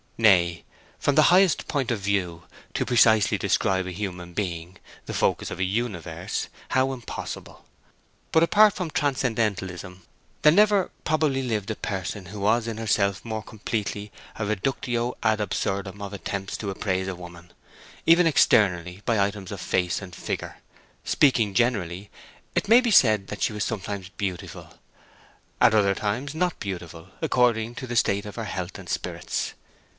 Nay, 0.17 0.63
from 0.99 1.15
the 1.15 1.29
highest 1.33 1.67
point 1.67 1.89
of 1.89 1.99
view, 1.99 2.43
to 2.75 2.85
precisely 2.85 3.39
describe 3.39 3.85
a 3.87 3.91
human 3.91 4.33
being, 4.33 4.77
the 5.07 5.13
focus 5.15 5.49
of 5.49 5.59
a 5.59 5.63
universe—how 5.63 6.91
impossible! 6.93 7.65
But, 8.31 8.43
apart 8.43 8.73
from 8.73 8.91
transcendentalism, 8.91 10.03
there 10.43 10.51
never 10.51 10.89
probably 11.05 11.41
lived 11.41 11.69
a 11.71 11.75
person 11.75 12.27
who 12.27 12.39
was 12.39 12.67
in 12.67 12.77
herself 12.77 13.25
more 13.25 13.41
completely 13.41 14.11
a 14.37 14.45
reductio 14.45 15.17
ad 15.23 15.39
absurdum 15.39 16.01
of 16.03 16.13
attempts 16.13 16.55
to 16.57 16.69
appraise 16.69 17.07
a 17.07 17.15
woman, 17.15 17.51
even 18.07 18.27
externally, 18.27 19.01
by 19.05 19.19
items 19.19 19.51
of 19.51 19.61
face 19.61 20.01
and 20.03 20.15
figure. 20.15 20.57
Speaking 21.03 21.55
generally, 21.55 22.09
it 22.55 22.67
may 22.69 22.81
be 22.81 22.91
said 22.91 23.27
that 23.27 23.41
she 23.41 23.53
was 23.53 23.63
sometimes 23.63 24.09
beautiful, 24.09 24.75
at 25.59 25.73
other 25.73 25.95
times 25.95 26.35
not 26.35 26.59
beautiful, 26.59 27.09
according 27.23 27.73
to 27.75 27.87
the 27.87 27.95
state 27.95 28.27
of 28.27 28.35
her 28.35 28.45
health 28.45 28.77
and 28.79 28.89
spirits. 28.89 29.53